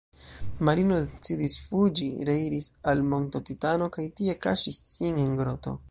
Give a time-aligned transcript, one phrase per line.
[0.69, 5.77] Marino decidis fuĝi, reiris al Monto Titano kaj tie kaŝis sin en groto.